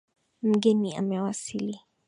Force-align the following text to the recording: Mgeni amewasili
Mgeni 0.41 0.97
amewasili 0.97 1.79